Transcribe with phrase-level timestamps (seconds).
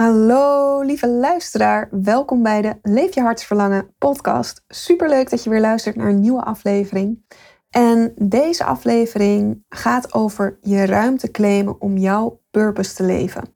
[0.00, 4.64] Hallo lieve luisteraar, welkom bij de Leef je hartsverlangen podcast.
[4.68, 7.24] Superleuk dat je weer luistert naar een nieuwe aflevering.
[7.70, 13.54] En deze aflevering gaat over je ruimte claimen om jouw purpose te leven.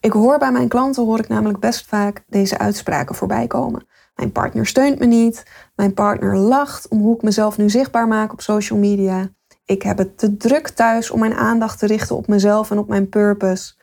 [0.00, 3.86] Ik hoor bij mijn klanten hoor ik namelijk best vaak deze uitspraken voorbij komen.
[4.14, 5.42] Mijn partner steunt me niet,
[5.76, 9.28] mijn partner lacht om hoe ik mezelf nu zichtbaar maak op social media.
[9.64, 12.88] Ik heb het te druk thuis om mijn aandacht te richten op mezelf en op
[12.88, 13.82] mijn purpose.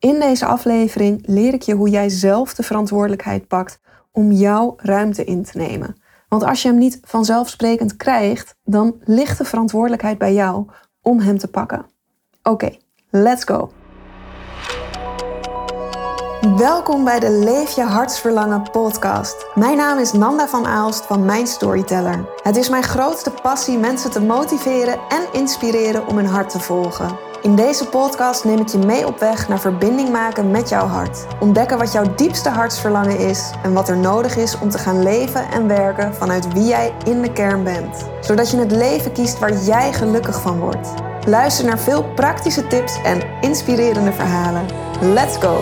[0.00, 3.80] In deze aflevering leer ik je hoe jij zelf de verantwoordelijkheid pakt
[4.12, 5.96] om jouw ruimte in te nemen.
[6.28, 10.66] Want als je hem niet vanzelfsprekend krijgt, dan ligt de verantwoordelijkheid bij jou
[11.02, 11.86] om hem te pakken.
[12.42, 12.76] Oké,
[13.10, 13.72] let's go.
[16.56, 19.46] Welkom bij de Leef je hartsverlangen podcast.
[19.54, 22.28] Mijn naam is Nanda van Aalst van Mijn Storyteller.
[22.42, 27.29] Het is mijn grootste passie mensen te motiveren en inspireren om hun hart te volgen.
[27.42, 31.26] In deze podcast neem ik je mee op weg naar verbinding maken met jouw hart.
[31.38, 35.50] Ontdekken wat jouw diepste hartsverlangen is en wat er nodig is om te gaan leven
[35.50, 38.04] en werken vanuit wie jij in de kern bent.
[38.20, 40.88] Zodat je het leven kiest waar jij gelukkig van wordt.
[41.26, 44.66] Luister naar veel praktische tips en inspirerende verhalen.
[45.00, 45.58] Let's go!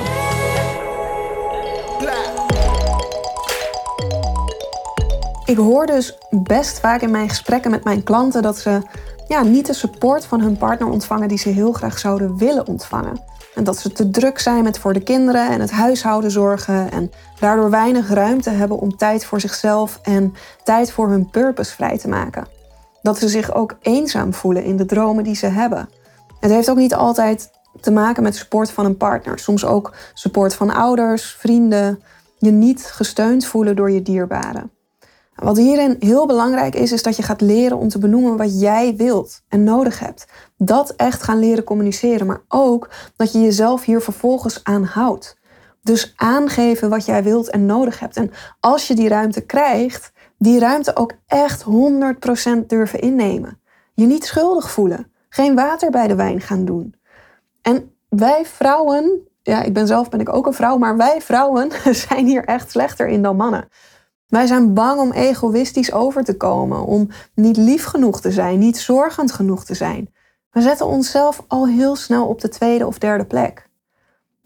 [5.44, 8.82] Ik hoor dus best vaak in mijn gesprekken met mijn klanten dat ze
[9.28, 13.20] ja, niet de support van hun partner ontvangen die ze heel graag zouden willen ontvangen.
[13.54, 17.10] En dat ze te druk zijn met voor de kinderen en het huishouden zorgen en
[17.40, 22.08] daardoor weinig ruimte hebben om tijd voor zichzelf en tijd voor hun purpose vrij te
[22.08, 22.46] maken.
[23.02, 25.88] Dat ze zich ook eenzaam voelen in de dromen die ze hebben.
[26.40, 29.38] Het heeft ook niet altijd te maken met support van een partner.
[29.38, 32.02] Soms ook support van ouders, vrienden.
[32.38, 34.70] Je niet gesteund voelen door je dierbaren.
[35.42, 38.96] Wat hierin heel belangrijk is, is dat je gaat leren om te benoemen wat jij
[38.96, 40.26] wilt en nodig hebt.
[40.56, 45.38] Dat echt gaan leren communiceren, maar ook dat je jezelf hier vervolgens aan houdt.
[45.82, 48.16] Dus aangeven wat jij wilt en nodig hebt.
[48.16, 53.60] En als je die ruimte krijgt, die ruimte ook echt 100% durven innemen.
[53.94, 55.12] Je niet schuldig voelen.
[55.28, 56.94] Geen water bij de wijn gaan doen.
[57.62, 61.70] En wij vrouwen, ja, ik ben zelf ben ik ook een vrouw, maar wij vrouwen
[62.06, 63.68] zijn hier echt slechter in dan mannen.
[64.28, 68.78] Wij zijn bang om egoïstisch over te komen, om niet lief genoeg te zijn, niet
[68.78, 70.14] zorgend genoeg te zijn.
[70.50, 73.68] We zetten onszelf al heel snel op de tweede of derde plek.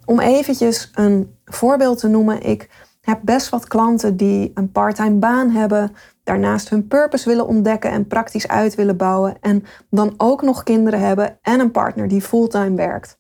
[0.05, 2.71] Om eventjes een voorbeeld te noemen, ik
[3.01, 5.95] heb best wat klanten die een parttime baan hebben,
[6.25, 11.01] daarnaast hun purpose willen ontdekken en praktisch uit willen bouwen en dan ook nog kinderen
[11.01, 13.19] hebben en een partner die fulltime werkt.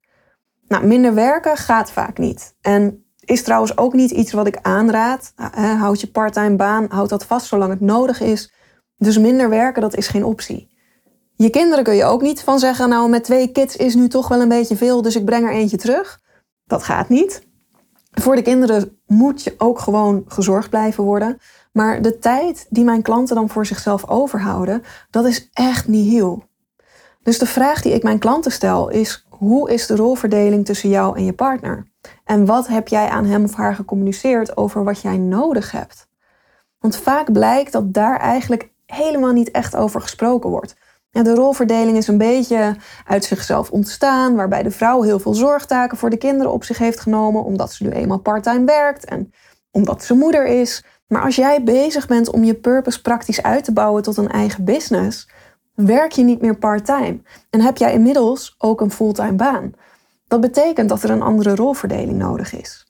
[0.69, 2.55] Nou, minder werken gaat vaak niet.
[2.61, 5.33] En is trouwens ook niet iets wat ik aanraad.
[5.55, 8.53] Houd je parttime baan, houd dat vast zolang het nodig is.
[8.97, 10.71] Dus minder werken, dat is geen optie.
[11.35, 14.29] Je kinderen kun je ook niet van zeggen, nou met twee kids is nu toch
[14.29, 16.21] wel een beetje veel, dus ik breng er eentje terug.
[16.65, 17.47] Dat gaat niet.
[18.11, 21.39] Voor de kinderen moet je ook gewoon gezorgd blijven worden.
[21.73, 26.45] Maar de tijd die mijn klanten dan voor zichzelf overhouden, dat is echt niet heel.
[27.23, 31.17] Dus de vraag die ik mijn klanten stel is: hoe is de rolverdeling tussen jou
[31.17, 31.87] en je partner?
[32.25, 36.09] En wat heb jij aan hem of haar gecommuniceerd over wat jij nodig hebt?
[36.79, 40.77] Want vaak blijkt dat daar eigenlijk helemaal niet echt over gesproken wordt.
[41.11, 42.77] de rolverdeling is een beetje
[43.07, 47.01] uit zichzelf ontstaan, waarbij de vrouw heel veel zorgtaken voor de kinderen op zich heeft
[47.01, 49.33] genomen, omdat ze nu eenmaal parttime werkt en
[49.71, 50.85] omdat ze moeder is.
[51.07, 54.65] Maar als jij bezig bent om je purpose praktisch uit te bouwen tot een eigen
[54.65, 55.29] business,
[55.75, 59.73] werk je niet meer parttime en heb jij inmiddels ook een fulltime baan.
[60.27, 62.87] Dat betekent dat er een andere rolverdeling nodig is.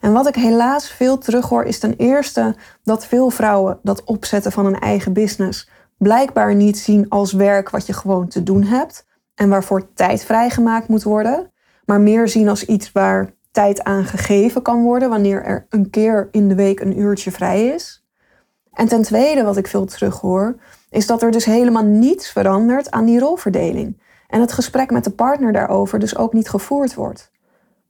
[0.00, 4.66] En wat ik helaas veel terughoor is ten eerste dat veel vrouwen dat opzetten van
[4.66, 9.48] een eigen business blijkbaar niet zien als werk wat je gewoon te doen hebt en
[9.48, 11.52] waarvoor tijd vrijgemaakt moet worden,
[11.84, 16.28] maar meer zien als iets waar tijd aan gegeven kan worden wanneer er een keer
[16.30, 18.04] in de week een uurtje vrij is.
[18.72, 20.56] En ten tweede, wat ik veel terughoor,
[20.90, 24.02] is dat er dus helemaal niets verandert aan die rolverdeling.
[24.28, 27.30] En het gesprek met de partner daarover dus ook niet gevoerd wordt.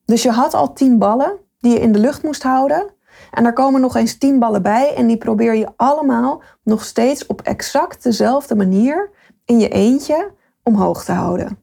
[0.04, 2.94] Dus je had al tien ballen die je in de lucht moest houden.
[3.30, 7.26] En er komen nog eens tien ballen bij en die probeer je allemaal nog steeds
[7.26, 9.10] op exact dezelfde manier
[9.44, 10.32] in je eentje
[10.62, 11.58] omhoog te houden.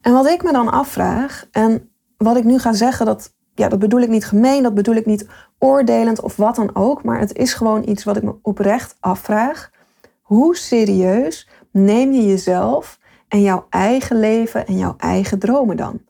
[0.00, 3.78] En wat ik me dan afvraag, en wat ik nu ga zeggen, dat, ja, dat
[3.78, 5.26] bedoel ik niet gemeen, dat bedoel ik niet
[5.58, 9.70] oordelend of wat dan ook, maar het is gewoon iets wat ik me oprecht afvraag.
[10.24, 12.98] Hoe serieus neem je jezelf
[13.28, 16.00] en jouw eigen leven en jouw eigen dromen dan?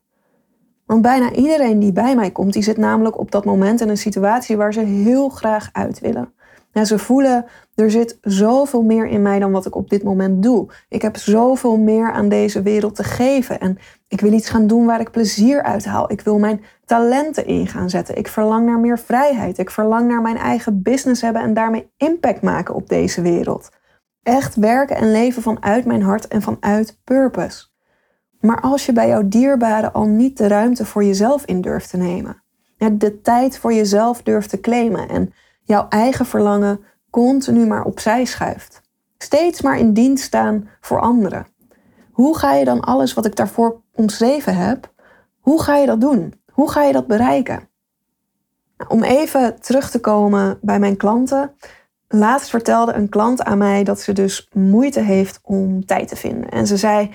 [0.87, 3.97] Want bijna iedereen die bij mij komt, die zit namelijk op dat moment in een
[3.97, 6.33] situatie waar ze heel graag uit willen.
[6.73, 7.45] Ja, ze voelen,
[7.75, 10.67] er zit zoveel meer in mij dan wat ik op dit moment doe.
[10.89, 13.79] Ik heb zoveel meer aan deze wereld te geven en
[14.09, 16.13] Ik wil iets gaan doen waar ik plezier uit haal.
[16.13, 18.17] Ik wil mijn talenten in gaan zetten.
[18.17, 19.59] Ik verlang naar meer vrijheid.
[19.59, 23.71] Ik verlang naar mijn eigen business hebben en daarmee impact maken op deze wereld.
[24.25, 27.67] Echt werken en leven vanuit mijn hart en vanuit purpose.
[28.41, 31.97] Maar als je bij jouw dierbaren al niet de ruimte voor jezelf in durft te
[31.97, 32.43] nemen,
[32.93, 35.33] de tijd voor jezelf durft te claimen en
[35.63, 36.81] jouw eigen verlangen
[37.11, 38.81] continu maar opzij schuift,
[39.19, 41.47] steeds maar in dienst staan voor anderen,
[42.13, 44.93] hoe ga je dan alles wat ik daarvoor omschreven heb,
[45.41, 46.35] hoe ga je dat doen?
[46.53, 47.69] Hoe ga je dat bereiken?
[48.77, 51.55] Nou, om even terug te komen bij mijn klanten.
[52.09, 56.49] Laatst vertelde een klant aan mij dat ze dus moeite heeft om tijd te vinden.
[56.49, 57.11] En ze zei: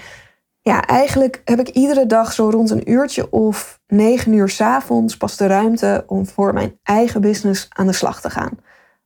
[0.62, 5.18] Ja, eigenlijk heb ik iedere dag zo rond een uurtje of negen uur s avonds
[5.18, 8.58] pas de ruimte om voor mijn eigen business aan de slag te gaan.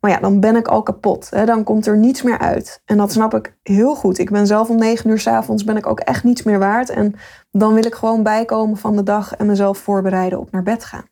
[0.04, 1.30] Maar ja, dan ben ik al kapot.
[1.30, 1.46] Hè?
[1.46, 2.82] Dan komt er niets meer uit.
[2.86, 4.18] En dat snap ik heel goed.
[4.18, 6.90] Ik ben zelf om negen uur s avonds ben ik ook echt niets meer waard.
[6.90, 7.16] En
[7.52, 11.06] dan wil ik gewoon bijkomen van de dag en mezelf voorbereiden op naar bed gaan.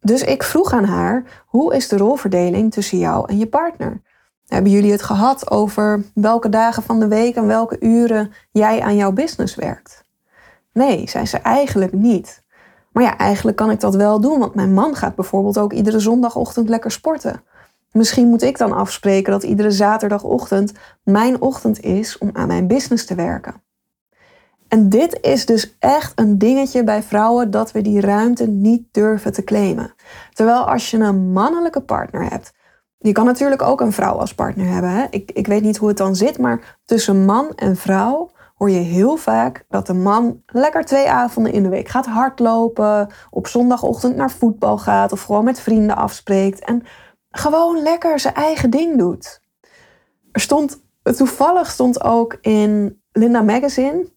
[0.00, 4.00] Dus ik vroeg aan haar: hoe is de rolverdeling tussen jou en je partner?
[4.46, 8.96] Hebben jullie het gehad over welke dagen van de week en welke uren jij aan
[8.96, 10.04] jouw business werkt?
[10.72, 12.42] Nee, zei ze eigenlijk niet.
[12.92, 15.98] Maar ja, eigenlijk kan ik dat wel doen, want mijn man gaat bijvoorbeeld ook iedere
[15.98, 17.42] zondagochtend lekker sporten.
[17.92, 20.72] Misschien moet ik dan afspreken dat iedere zaterdagochtend
[21.02, 23.62] mijn ochtend is om aan mijn business te werken.
[24.68, 29.32] En dit is dus echt een dingetje bij vrouwen dat we die ruimte niet durven
[29.32, 29.94] te claimen.
[30.32, 32.52] Terwijl als je een mannelijke partner hebt,
[32.98, 34.90] je kan natuurlijk ook een vrouw als partner hebben.
[34.90, 35.06] Hè?
[35.10, 38.78] Ik, ik weet niet hoe het dan zit, maar tussen man en vrouw hoor je
[38.78, 44.16] heel vaak dat de man lekker twee avonden in de week gaat hardlopen, op zondagochtend
[44.16, 46.64] naar voetbal gaat of gewoon met vrienden afspreekt.
[46.64, 46.82] En
[47.30, 49.40] gewoon lekker zijn eigen ding doet.
[50.32, 54.16] Er stond, toevallig stond ook in Linda Magazine,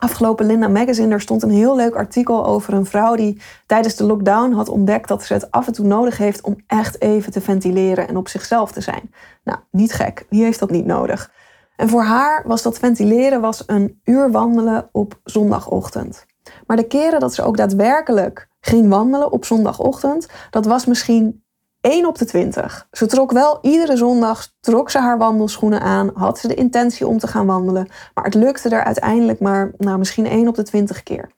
[0.00, 4.04] afgelopen Linda Magazine, er stond een heel leuk artikel over een vrouw die tijdens de
[4.04, 7.40] lockdown had ontdekt dat ze het af en toe nodig heeft om echt even te
[7.40, 9.12] ventileren en op zichzelf te zijn.
[9.44, 11.32] Nou, niet gek, wie heeft dat niet nodig?
[11.76, 16.26] En voor haar was dat ventileren was een uur wandelen op zondagochtend.
[16.66, 21.39] Maar de keren dat ze ook daadwerkelijk ging wandelen op zondagochtend, dat was misschien
[21.80, 22.88] 1 op de 20.
[22.92, 27.18] Ze trok wel iedere zondag, trok ze haar wandelschoenen aan, had ze de intentie om
[27.18, 31.02] te gaan wandelen, maar het lukte er uiteindelijk maar nou, misschien 1 op de 20
[31.02, 31.30] keer.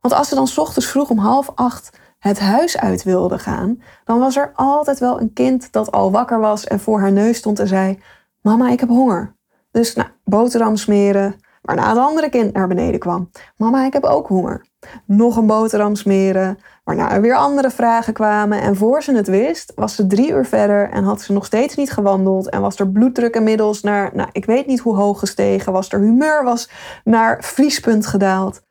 [0.00, 4.18] Want als ze dan ochtends vroeg om half acht het huis uit wilde gaan, dan
[4.18, 7.58] was er altijd wel een kind dat al wakker was en voor haar neus stond
[7.58, 8.02] en zei:
[8.40, 9.34] Mama, ik heb honger.
[9.70, 13.30] Dus nou, boterham smeren, waarna het andere kind naar beneden kwam.
[13.56, 14.66] Mama, ik heb ook honger.
[15.04, 18.60] Nog een boterham smeren, waarna er weer andere vragen kwamen.
[18.60, 21.76] En voor ze het wist, was ze drie uur verder en had ze nog steeds
[21.76, 22.48] niet gewandeld.
[22.48, 25.72] En was er bloeddruk inmiddels naar, nou, ik weet niet hoe hoog gestegen.
[25.72, 26.70] Was er humeur was
[27.04, 28.64] naar vriespunt gedaald.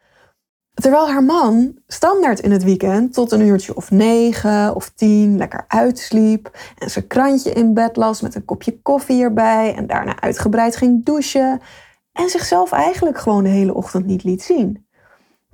[0.76, 5.66] Terwijl haar man standaard in het weekend tot een uurtje of negen of tien lekker
[5.68, 10.76] uitsliep en zijn krantje in bed las met een kopje koffie erbij en daarna uitgebreid
[10.76, 11.62] ging douchen
[12.12, 14.85] en zichzelf eigenlijk gewoon de hele ochtend niet liet zien.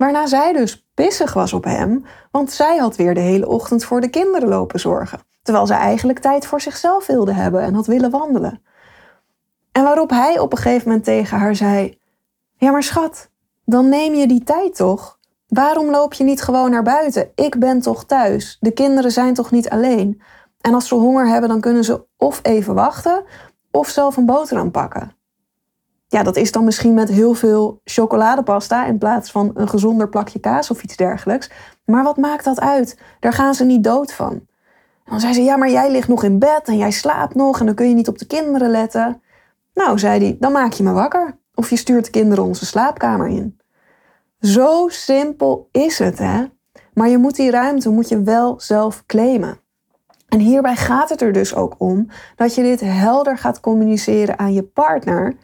[0.02, 4.00] Waarna zij dus pissig was op hem, want zij had weer de hele ochtend voor
[4.00, 8.10] de kinderen lopen zorgen, terwijl zij eigenlijk tijd voor zichzelf wilde hebben en had willen
[8.10, 8.62] wandelen.
[9.72, 11.98] En waarop hij op een gegeven moment tegen haar zei:
[12.56, 13.30] Ja, maar schat,
[13.64, 15.18] dan neem je die tijd toch?
[15.46, 17.30] Waarom loop je niet gewoon naar buiten?
[17.34, 18.56] Ik ben toch thuis?
[18.60, 20.22] De kinderen zijn toch niet alleen?
[20.60, 23.24] En als ze honger hebben, dan kunnen ze of even wachten
[23.70, 25.16] of zelf een boterham pakken
[26.12, 30.38] ja, dat is dan misschien met heel veel chocoladepasta in plaats van een gezonder plakje
[30.38, 31.50] kaas of iets dergelijks.
[31.84, 32.98] Maar wat maakt dat uit?
[33.20, 34.46] Daar gaan ze niet dood van.
[35.04, 37.66] Dan zei ze, ja, maar jij ligt nog in bed en jij slaapt nog en
[37.66, 39.22] dan kun je niet op de kinderen letten.
[39.74, 41.38] Nou, zei hij, dan maak je me wakker.
[41.54, 43.58] Of je stuurt de kinderen onze slaapkamer in.
[44.40, 46.44] Zo simpel is het, hè?
[46.94, 49.60] Maar je moet die ruimte moet je wel zelf claimen.
[50.28, 54.52] En hierbij gaat het er dus ook om dat je dit helder gaat communiceren aan
[54.52, 55.36] je partner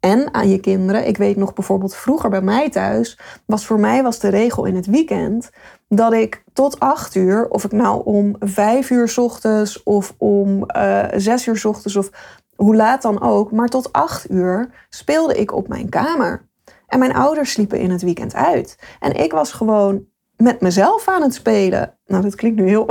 [0.00, 1.06] en aan je kinderen.
[1.06, 4.74] Ik weet nog bijvoorbeeld vroeger bij mij thuis, was voor mij was de regel in
[4.74, 5.50] het weekend
[5.88, 11.04] dat ik tot acht uur, of ik nou om vijf uur ochtends of om uh,
[11.16, 12.10] zes uur ochtends of
[12.56, 16.48] hoe laat dan ook, maar tot acht uur speelde ik op mijn kamer.
[16.86, 18.78] En mijn ouders sliepen in het weekend uit.
[19.00, 20.04] En ik was gewoon
[20.36, 21.98] met mezelf aan het spelen.
[22.06, 22.86] Nou, dat klinkt nu heel.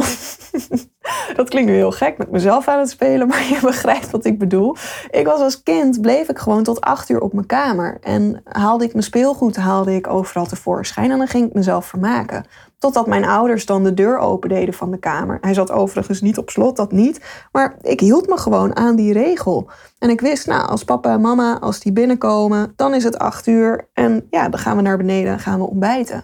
[1.35, 4.39] Dat klinkt nu heel gek met mezelf aan het spelen, maar je begrijpt wat ik
[4.39, 4.75] bedoel.
[5.09, 7.97] Ik was als kind, bleef ik gewoon tot acht uur op mijn kamer.
[8.01, 11.11] En haalde ik mijn speelgoed, haalde ik overal tevoorschijn.
[11.11, 12.45] En dan ging ik mezelf vermaken.
[12.77, 15.37] Totdat mijn ouders dan de deur opendeden van de kamer.
[15.41, 17.21] Hij zat overigens niet op slot, dat niet.
[17.51, 19.69] Maar ik hield me gewoon aan die regel.
[19.99, 23.47] En ik wist, nou, als papa en mama, als die binnenkomen, dan is het acht
[23.47, 23.89] uur.
[23.93, 26.23] En ja, dan gaan we naar beneden en gaan we ontbijten.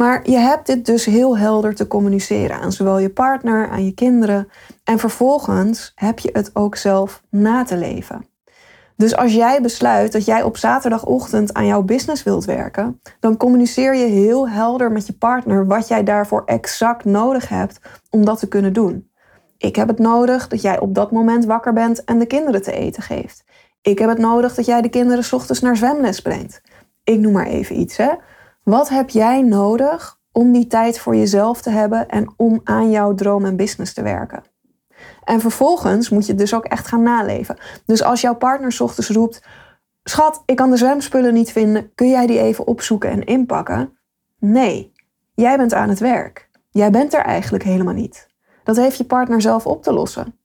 [0.00, 3.92] Maar je hebt dit dus heel helder te communiceren aan zowel je partner, aan je
[3.92, 4.48] kinderen.
[4.84, 8.26] En vervolgens heb je het ook zelf na te leven.
[8.96, 13.96] Dus als jij besluit dat jij op zaterdagochtend aan jouw business wilt werken, dan communiceer
[13.96, 17.80] je heel helder met je partner wat jij daarvoor exact nodig hebt
[18.10, 19.10] om dat te kunnen doen.
[19.58, 22.72] Ik heb het nodig dat jij op dat moment wakker bent en de kinderen te
[22.72, 23.44] eten geeft.
[23.82, 26.62] Ik heb het nodig dat jij de kinderen ochtends naar zwemles brengt.
[27.04, 28.10] Ik noem maar even iets, hè.
[28.62, 33.14] Wat heb jij nodig om die tijd voor jezelf te hebben en om aan jouw
[33.14, 34.44] droom en business te werken?
[35.24, 37.58] En vervolgens moet je het dus ook echt gaan naleven.
[37.84, 39.42] Dus als jouw partner ochtends roept:
[40.04, 43.98] Schat, ik kan de zwemspullen niet vinden, kun jij die even opzoeken en inpakken?
[44.38, 44.92] Nee,
[45.34, 46.50] jij bent aan het werk.
[46.70, 48.28] Jij bent er eigenlijk helemaal niet.
[48.64, 50.38] Dat heeft je partner zelf op te lossen.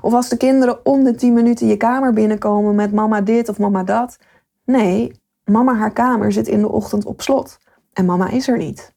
[0.00, 3.58] Of als de kinderen om de 10 minuten je kamer binnenkomen met mama dit of
[3.58, 4.18] mama dat.
[4.64, 7.58] Nee, mama haar kamer zit in de ochtend op slot
[7.92, 8.94] en mama is er niet.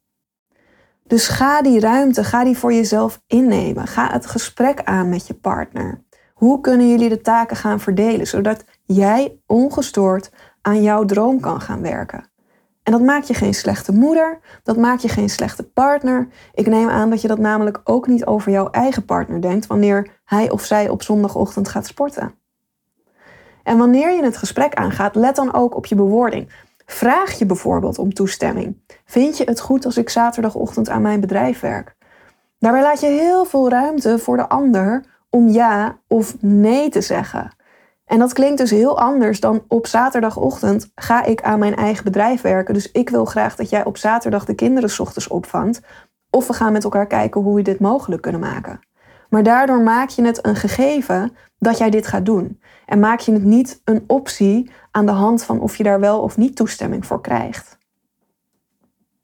[1.03, 3.87] Dus ga die ruimte, ga die voor jezelf innemen.
[3.87, 6.05] Ga het gesprek aan met je partner.
[6.33, 11.81] Hoe kunnen jullie de taken gaan verdelen, zodat jij ongestoord aan jouw droom kan gaan
[11.81, 12.29] werken?
[12.83, 16.27] En dat maakt je geen slechte moeder, dat maakt je geen slechte partner.
[16.53, 20.19] Ik neem aan dat je dat namelijk ook niet over jouw eigen partner denkt wanneer
[20.25, 22.33] hij of zij op zondagochtend gaat sporten.
[23.67, 26.49] En wanneer je het gesprek aangaat, let dan ook op je bewoording.
[26.85, 28.77] Vraag je bijvoorbeeld om toestemming.
[29.05, 31.95] Vind je het goed als ik zaterdagochtend aan mijn bedrijf werk?
[32.59, 37.55] Daarbij laat je heel veel ruimte voor de ander om ja of nee te zeggen.
[38.05, 42.41] En dat klinkt dus heel anders dan op zaterdagochtend ga ik aan mijn eigen bedrijf
[42.41, 42.73] werken.
[42.73, 45.81] Dus ik wil graag dat jij op zaterdag de kinderen ochtends opvangt.
[46.29, 48.86] Of we gaan met elkaar kijken hoe we dit mogelijk kunnen maken.
[49.29, 52.61] Maar daardoor maak je het een gegeven dat jij dit gaat doen.
[52.85, 56.21] En maak je het niet een optie aan de hand van of je daar wel
[56.21, 57.77] of niet toestemming voor krijgt.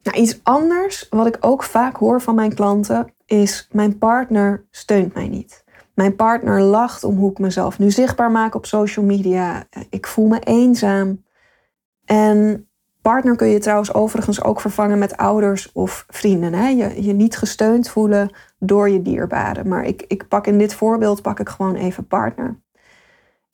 [0.04, 5.14] Nou, iets anders wat ik ook vaak hoor van mijn klanten is: mijn partner steunt
[5.14, 5.64] mij niet.
[5.94, 9.64] Mijn partner lacht om hoe ik mezelf nu zichtbaar maak op social media.
[9.90, 11.24] Ik voel me eenzaam.
[12.06, 12.68] En
[13.02, 16.54] partner kun je trouwens overigens ook vervangen met ouders of vrienden.
[16.54, 16.68] Hè?
[16.68, 19.68] Je, je niet gesteund voelen door je dierbaren.
[19.68, 22.62] Maar ik, ik pak in dit voorbeeld pak ik gewoon even partner.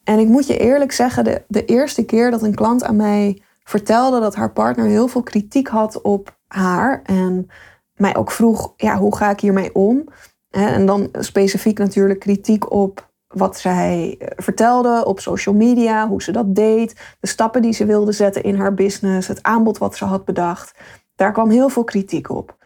[0.03, 3.41] En ik moet je eerlijk zeggen, de, de eerste keer dat een klant aan mij
[3.63, 7.47] vertelde dat haar partner heel veel kritiek had op haar en
[7.95, 10.03] mij ook vroeg, ja, hoe ga ik hiermee om?
[10.49, 16.31] En dan specifiek natuurlijk kritiek op wat zij eh, vertelde op social media, hoe ze
[16.31, 20.05] dat deed, de stappen die ze wilde zetten in haar business, het aanbod wat ze
[20.05, 20.79] had bedacht.
[21.15, 22.57] Daar kwam heel veel kritiek op.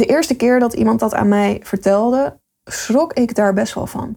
[0.00, 4.16] De eerste keer dat iemand dat aan mij vertelde, schrok ik daar best wel van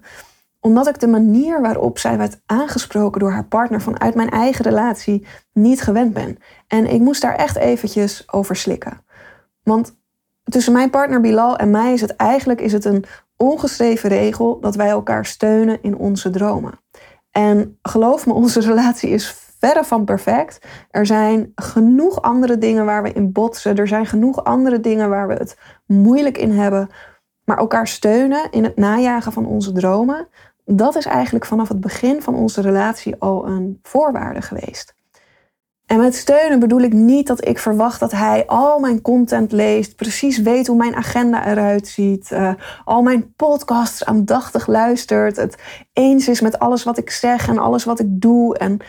[0.63, 5.25] omdat ik de manier waarop zij werd aangesproken door haar partner vanuit mijn eigen relatie
[5.53, 6.37] niet gewend ben.
[6.67, 9.05] En ik moest daar echt eventjes over slikken.
[9.63, 9.95] Want
[10.43, 13.05] tussen mijn partner Bilal en mij is het eigenlijk is het een
[13.37, 16.79] ongeschreven regel dat wij elkaar steunen in onze dromen.
[17.31, 20.59] En geloof me, onze relatie is verre van perfect.
[20.89, 23.75] Er zijn genoeg andere dingen waar we in botsen.
[23.75, 26.89] Er zijn genoeg andere dingen waar we het moeilijk in hebben.
[27.45, 30.27] Maar elkaar steunen in het najagen van onze dromen,
[30.65, 34.95] dat is eigenlijk vanaf het begin van onze relatie al een voorwaarde geweest.
[35.85, 39.95] En met steunen bedoel ik niet dat ik verwacht dat hij al mijn content leest,
[39.95, 42.53] precies weet hoe mijn agenda eruit ziet, uh,
[42.85, 45.57] al mijn podcasts aandachtig luistert, het
[45.93, 48.87] eens is met alles wat ik zeg en alles wat ik doe en eh,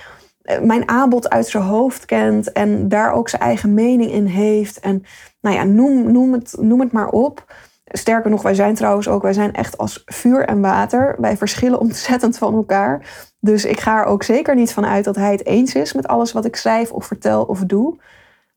[0.62, 4.80] mijn aanbod uit zijn hoofd kent en daar ook zijn eigen mening in heeft.
[4.80, 5.04] En
[5.40, 7.54] nou ja, noem, noem, het, noem het maar op.
[7.84, 11.16] Sterker nog, wij zijn trouwens ook, wij zijn echt als vuur en water.
[11.18, 13.32] Wij verschillen ontzettend van elkaar.
[13.40, 16.06] Dus ik ga er ook zeker niet van uit dat hij het eens is met
[16.06, 17.98] alles wat ik schrijf of vertel of doe.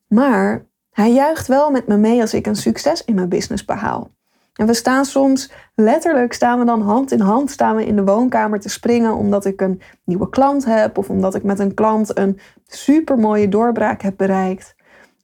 [0.08, 4.10] Maar hij juicht wel met me mee als ik een succes in mijn business behaal.
[4.58, 8.04] En we staan soms, letterlijk staan we dan hand in hand, staan we in de
[8.04, 12.18] woonkamer te springen omdat ik een nieuwe klant heb of omdat ik met een klant
[12.18, 14.76] een supermooie doorbraak heb bereikt.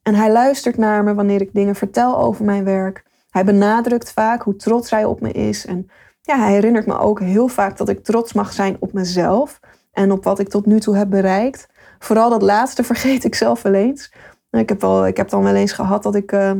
[0.03, 3.03] En hij luistert naar me wanneer ik dingen vertel over mijn werk.
[3.29, 5.65] Hij benadrukt vaak hoe trots hij op me is.
[5.65, 5.89] En
[6.21, 9.59] ja, hij herinnert me ook heel vaak dat ik trots mag zijn op mezelf
[9.91, 11.67] en op wat ik tot nu toe heb bereikt.
[11.99, 14.13] Vooral dat laatste vergeet ik zelf wel eens.
[14.51, 16.51] Ik heb, wel, ik heb dan wel eens gehad dat ik uh,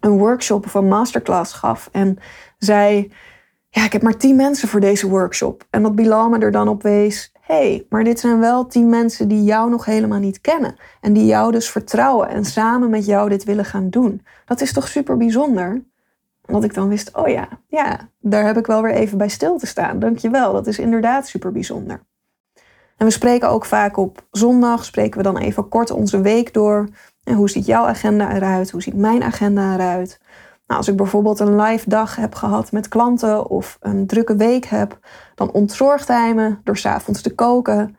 [0.00, 1.88] een workshop of een masterclass gaf.
[1.92, 2.18] En
[2.58, 3.12] zei,
[3.68, 5.64] ja, ik heb maar tien mensen voor deze workshop.
[5.70, 9.28] En dat Bilal me er dan op wees, hey, maar dit zijn wel tien mensen
[9.28, 10.76] die jou nog helemaal niet kennen.
[11.00, 14.26] En die jou dus vertrouwen en samen met jou dit willen gaan doen.
[14.44, 15.82] Dat is toch super bijzonder?
[16.42, 19.58] Dat ik dan wist, oh ja, ja, daar heb ik wel weer even bij stil
[19.58, 19.98] te staan.
[19.98, 22.00] Dankjewel, dat is inderdaad super bijzonder.
[22.96, 26.88] En we spreken ook vaak op zondag, spreken we dan even kort onze week door.
[27.24, 28.70] En hoe ziet jouw agenda eruit?
[28.70, 30.20] Hoe ziet mijn agenda eruit?
[30.66, 34.64] Nou, als ik bijvoorbeeld een live dag heb gehad met klanten of een drukke week
[34.64, 34.98] heb,
[35.34, 37.96] dan ontzorgt hij me door s'avonds te koken.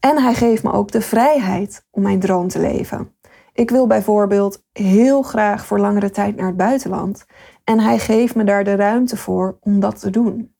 [0.00, 3.14] En hij geeft me ook de vrijheid om mijn droom te leven.
[3.52, 7.26] Ik wil bijvoorbeeld heel graag voor langere tijd naar het buitenland.
[7.64, 10.54] En hij geeft me daar de ruimte voor om dat te doen.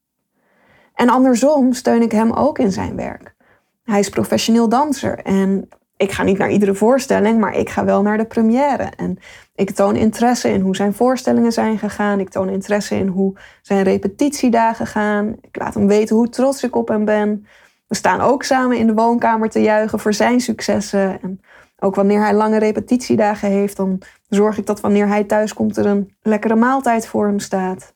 [0.95, 3.35] En andersom steun ik hem ook in zijn werk.
[3.83, 5.69] Hij is professioneel danser en
[6.01, 8.93] ik ga niet naar iedere voorstelling, maar ik ga wel naar de première.
[8.97, 9.19] En
[9.55, 12.21] ik toon interesse in hoe zijn voorstellingen zijn gegaan.
[12.21, 15.37] Ik toon interesse in hoe zijn repetitiedagen gaan.
[15.41, 17.47] Ik laat hem weten hoe trots ik op hem ben.
[17.87, 21.23] We staan ook samen in de woonkamer te juichen voor zijn successen.
[21.23, 21.41] En
[21.79, 25.87] ook wanneer hij lange repetitiedagen heeft, dan zorg ik dat wanneer hij thuis komt er
[25.87, 27.95] een lekkere maaltijd voor hem staat.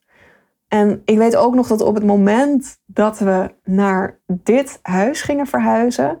[0.67, 5.47] En ik weet ook nog dat op het moment dat we naar dit huis gingen
[5.47, 6.19] verhuizen,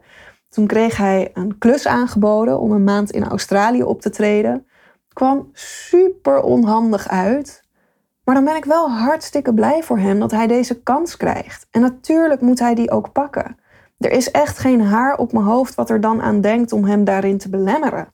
[0.55, 4.67] toen kreeg hij een klus aangeboden om een maand in Australië op te treden.
[5.13, 7.63] kwam super onhandig uit.
[8.23, 11.67] Maar dan ben ik wel hartstikke blij voor hem dat hij deze kans krijgt.
[11.71, 13.57] En natuurlijk moet hij die ook pakken.
[13.97, 17.03] Er is echt geen haar op mijn hoofd wat er dan aan denkt om hem
[17.03, 18.13] daarin te belemmeren.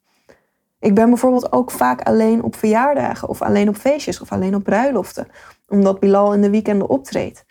[0.80, 4.64] Ik ben bijvoorbeeld ook vaak alleen op verjaardagen of alleen op feestjes of alleen op
[4.64, 5.28] bruiloften,
[5.68, 7.46] omdat Bilal in de weekenden optreedt.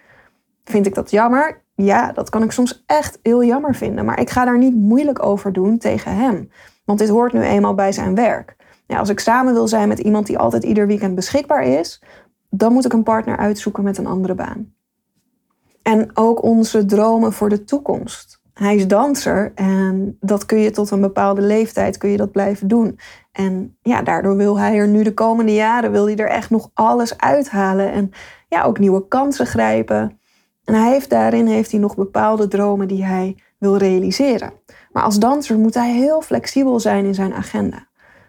[0.65, 1.63] Vind ik dat jammer?
[1.85, 5.25] Ja, dat kan ik soms echt heel jammer vinden, maar ik ga daar niet moeilijk
[5.25, 6.51] over doen tegen hem,
[6.85, 8.57] want dit hoort nu eenmaal bij zijn werk.
[8.87, 12.03] Ja, als ik samen wil zijn met iemand die altijd ieder weekend beschikbaar is,
[12.51, 14.73] dan moet ik een partner uitzoeken met een andere baan.
[15.83, 18.41] En ook onze dromen voor de toekomst.
[18.55, 22.69] Hij is danser en dat kun je tot een bepaalde leeftijd kun je dat blijven
[22.69, 22.99] doen.
[23.33, 26.71] En ja, daardoor wil hij er nu de komende jaren wil hij er echt nog
[26.75, 28.11] alles uithalen en
[28.49, 30.20] ja, ook nieuwe kansen grijpen.
[30.71, 34.53] En hij heeft daarin heeft hij nog bepaalde dromen die hij wil realiseren.
[34.93, 37.87] Maar als danser moet hij heel flexibel zijn in zijn agenda.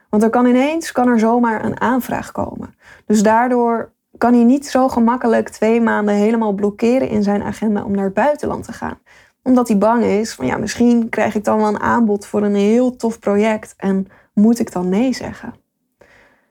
[0.10, 2.76] Want er kan ineens kan er zomaar een aanvraag komen.
[3.06, 7.92] Dus daardoor kan hij niet zo gemakkelijk twee maanden helemaal blokkeren in zijn agenda om
[7.92, 9.00] naar het buitenland te gaan.
[9.44, 12.56] Omdat hij bang is van ja, misschien krijg ik dan wel een aanbod voor een
[12.56, 15.54] heel tof project en moet ik dan nee zeggen.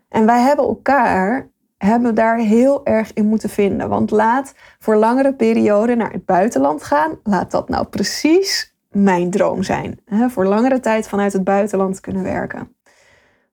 [0.09, 1.49] En wij hebben elkaar
[1.85, 3.89] hebben daar heel erg in moeten vinden.
[3.89, 9.63] Want laat voor langere perioden naar het buitenland gaan, laat dat nou precies mijn droom
[9.63, 10.01] zijn.
[10.05, 10.29] Hè?
[10.29, 12.77] Voor langere tijd vanuit het buitenland kunnen werken.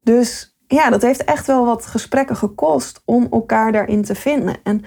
[0.01, 4.55] Dus ja, dat heeft echt wel wat gesprekken gekost om elkaar daarin te vinden.
[4.63, 4.83] En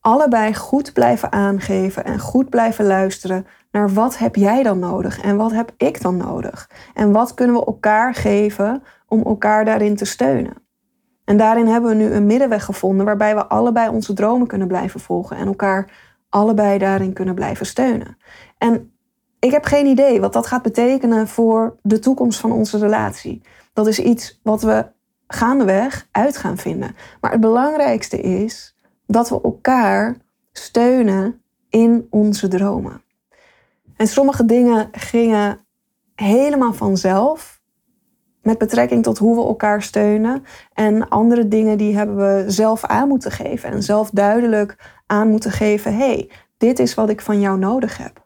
[0.00, 5.36] allebei goed blijven aangeven en goed blijven luisteren naar wat heb jij dan nodig en
[5.36, 6.70] wat heb ik dan nodig?
[6.94, 10.63] En wat kunnen we elkaar geven om elkaar daarin te steunen?
[11.24, 15.00] En daarin hebben we nu een middenweg gevonden waarbij we allebei onze dromen kunnen blijven
[15.00, 15.92] volgen en elkaar
[16.28, 18.16] allebei daarin kunnen blijven steunen.
[18.58, 18.92] En
[19.38, 23.42] ik heb geen idee wat dat gaat betekenen voor de toekomst van onze relatie.
[23.72, 24.86] Dat is iets wat we
[25.26, 26.96] gaandeweg uit gaan vinden.
[27.20, 30.16] Maar het belangrijkste is dat we elkaar
[30.52, 33.02] steunen in onze dromen.
[33.96, 35.58] En sommige dingen gingen
[36.14, 37.53] helemaal vanzelf
[38.44, 40.44] met betrekking tot hoe we elkaar steunen.
[40.72, 44.76] En andere dingen die hebben we zelf aan moeten geven en zelf duidelijk
[45.06, 48.22] aan moeten geven: hey, dit is wat ik van jou nodig heb.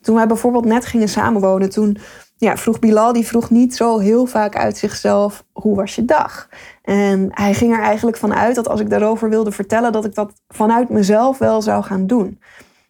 [0.00, 1.96] Toen wij bijvoorbeeld net gingen samenwonen, toen
[2.36, 6.48] ja, vroeg Bilal, die vroeg niet zo heel vaak uit zichzelf, hoe was je dag?
[6.82, 10.32] En hij ging er eigenlijk vanuit dat als ik daarover wilde vertellen, dat ik dat
[10.48, 12.40] vanuit mezelf wel zou gaan doen.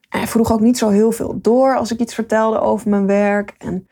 [0.08, 3.06] En hij vroeg ook niet zo heel veel door als ik iets vertelde over mijn
[3.06, 3.54] werk.
[3.58, 3.88] En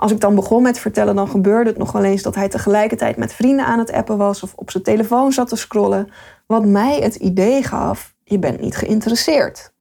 [0.00, 3.16] als ik dan begon met vertellen, dan gebeurde het nog wel eens dat hij tegelijkertijd
[3.16, 6.08] met vrienden aan het appen was of op zijn telefoon zat te scrollen.
[6.46, 9.72] Wat mij het idee gaf, je bent niet geïnteresseerd.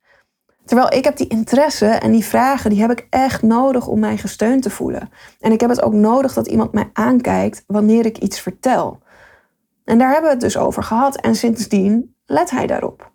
[0.66, 4.18] Terwijl ik heb die interesse en die vragen, die heb ik echt nodig om mij
[4.18, 5.10] gesteund te voelen.
[5.40, 9.00] En ik heb het ook nodig dat iemand mij aankijkt wanneer ik iets vertel.
[9.86, 13.09] En daar hebben we het dus over gehad en sindsdien let hij daarop.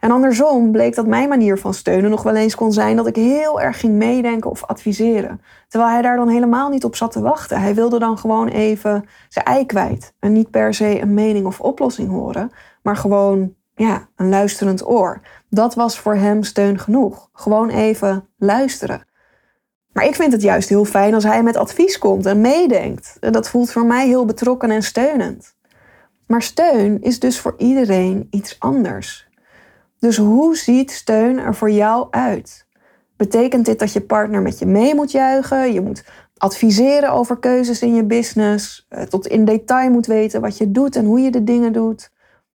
[0.00, 3.16] En andersom bleek dat mijn manier van steunen nog wel eens kon zijn dat ik
[3.16, 5.40] heel erg ging meedenken of adviseren.
[5.68, 7.60] Terwijl hij daar dan helemaal niet op zat te wachten.
[7.60, 10.14] Hij wilde dan gewoon even zijn ei kwijt.
[10.18, 12.50] En niet per se een mening of oplossing horen,
[12.82, 15.20] maar gewoon ja, een luisterend oor.
[15.48, 17.28] Dat was voor hem steun genoeg.
[17.32, 19.04] Gewoon even luisteren.
[19.92, 23.16] Maar ik vind het juist heel fijn als hij met advies komt en meedenkt.
[23.20, 25.56] Dat voelt voor mij heel betrokken en steunend.
[26.26, 29.28] Maar steun is dus voor iedereen iets anders.
[30.00, 32.66] Dus hoe ziet steun er voor jou uit?
[33.16, 35.72] Betekent dit dat je partner met je mee moet juichen?
[35.72, 36.04] Je moet
[36.36, 40.96] adviseren over keuzes in je business, eh, tot in detail moet weten wat je doet
[40.96, 42.10] en hoe je de dingen doet,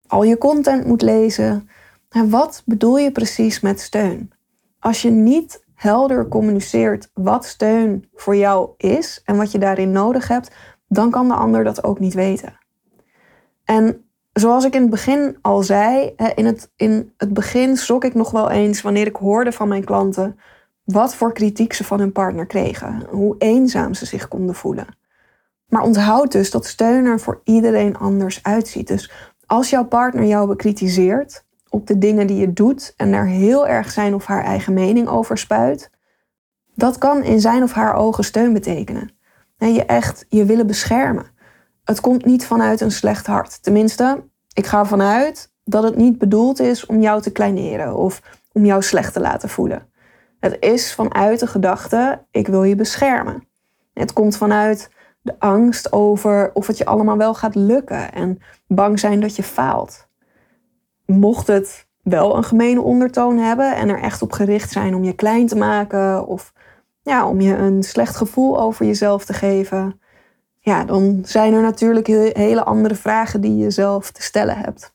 [0.07, 1.69] al je content moet lezen.
[2.09, 4.33] En wat bedoel je precies met steun?
[4.79, 10.29] Als je niet helder communiceert wat steun voor jou is en wat je daarin nodig
[10.29, 10.51] hebt,
[10.89, 12.59] dan kan de ander dat ook niet weten.
[13.65, 18.15] En zoals ik in het begin al zei, in het, in het begin schrok ik
[18.15, 20.39] nog wel eens wanneer ik hoorde van mijn klanten
[20.85, 24.87] wat voor kritiek ze van hun partner kregen, hoe eenzaam ze zich konden voelen.
[25.67, 28.87] Maar onthoud dus dat steun er voor iedereen anders uitziet.
[28.87, 29.11] Dus
[29.47, 33.91] als jouw partner jou bekritiseert op de dingen die je doet en er heel erg
[33.91, 35.91] zijn of haar eigen mening over spuit,
[36.75, 39.11] dat kan in zijn of haar ogen steun betekenen.
[39.59, 41.27] En je echt je willen beschermen.
[41.85, 43.63] Het komt niet vanuit een slecht hart.
[43.63, 48.23] Tenminste, ik ga ervan uit dat het niet bedoeld is om jou te kleineren of
[48.53, 49.91] om jou slecht te laten voelen.
[50.41, 53.47] Het is vanuit de gedachte: ik wil je beschermen.
[53.93, 54.91] Het komt vanuit
[55.23, 59.43] de angst over of het je allemaal wel gaat lukken en bang zijn dat je
[59.43, 60.09] faalt.
[61.07, 65.15] Mocht het wel een gemene ondertoon hebben en er echt op gericht zijn om je
[65.15, 66.53] klein te maken of
[67.03, 70.01] ja, om je een slecht gevoel over jezelf te geven,
[70.65, 74.95] ja, dan zijn er natuurlijk hele andere vragen die je zelf te stellen hebt.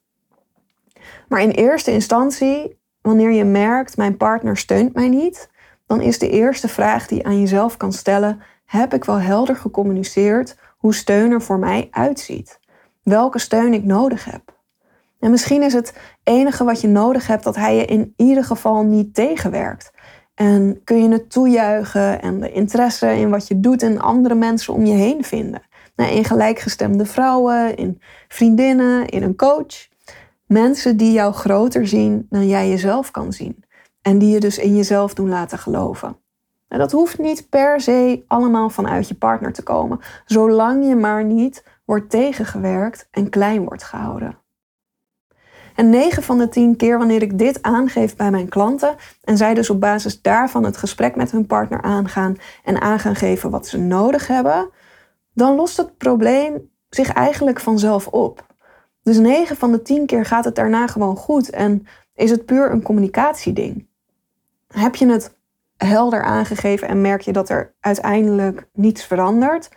[1.27, 5.49] Maar in eerste instantie, wanneer je merkt, mijn partner steunt mij niet,
[5.85, 9.55] dan is de eerste vraag die je aan jezelf kan stellen, heb ik wel helder
[9.55, 12.59] gecommuniceerd hoe steun er voor mij uitziet?
[13.03, 14.55] Welke steun ik nodig heb?
[15.19, 18.83] En misschien is het enige wat je nodig hebt dat hij je in ieder geval
[18.83, 19.91] niet tegenwerkt.
[20.37, 24.73] En kun je het toejuichen en de interesse in wat je doet en andere mensen
[24.73, 25.61] om je heen vinden.
[25.95, 29.87] Nou, in gelijkgestemde vrouwen, in vriendinnen, in een coach.
[30.45, 33.63] Mensen die jou groter zien dan jij jezelf kan zien.
[34.01, 36.17] En die je dus in jezelf doen laten geloven.
[36.67, 41.23] En dat hoeft niet per se allemaal vanuit je partner te komen, zolang je maar
[41.23, 44.37] niet wordt tegengewerkt en klein wordt gehouden.
[45.77, 49.53] En 9 van de 10 keer wanneer ik dit aangeef bij mijn klanten en zij
[49.53, 53.67] dus op basis daarvan het gesprek met hun partner aangaan en aan gaan geven wat
[53.67, 54.69] ze nodig hebben,
[55.33, 58.45] dan lost het probleem zich eigenlijk vanzelf op.
[59.03, 62.71] Dus 9 van de 10 keer gaat het daarna gewoon goed en is het puur
[62.71, 63.87] een communicatieding.
[64.67, 65.37] Heb je het
[65.77, 69.69] helder aangegeven en merk je dat er uiteindelijk niets verandert,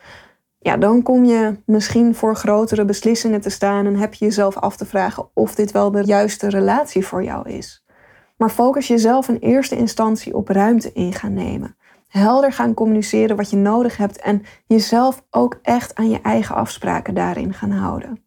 [0.62, 4.77] ja, dan kom je misschien voor grotere beslissingen te staan en heb je jezelf af
[4.77, 7.85] te vragen of dit wel de juiste relatie voor jou is.
[8.37, 11.77] Maar focus jezelf in eerste instantie op ruimte in gaan nemen.
[12.09, 17.14] Helder gaan communiceren wat je nodig hebt en jezelf ook echt aan je eigen afspraken
[17.14, 18.25] daarin gaan houden.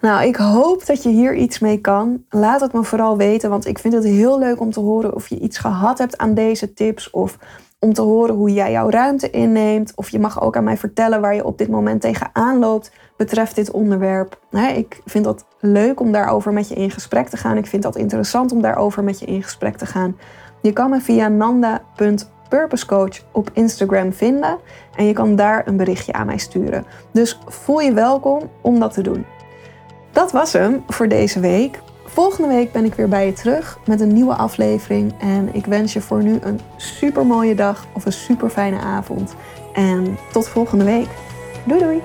[0.00, 2.24] Nou, ik hoop dat je hier iets mee kan.
[2.28, 5.28] Laat het me vooral weten, want ik vind het heel leuk om te horen of
[5.28, 7.38] je iets gehad hebt aan deze tips of
[7.80, 9.92] om te horen hoe jij jouw ruimte inneemt.
[9.94, 13.54] Of je mag ook aan mij vertellen waar je op dit moment tegenaan loopt betreft
[13.54, 14.38] dit onderwerp.
[14.74, 17.56] Ik vind dat leuk om daarover met je in gesprek te gaan.
[17.56, 20.16] Ik vind dat interessant om daarover met je in gesprek te gaan.
[20.62, 24.58] Je kan me via nanda.purposecoach op Instagram vinden
[24.96, 26.84] en je kan daar een berichtje aan mij sturen.
[27.12, 29.24] Dus voel je welkom om dat te doen.
[30.12, 31.80] Dat was hem voor deze week.
[32.12, 35.12] Volgende week ben ik weer bij je terug met een nieuwe aflevering.
[35.18, 39.34] En ik wens je voor nu een super mooie dag of een super fijne avond.
[39.72, 41.08] En tot volgende week.
[41.64, 42.00] Doei doei!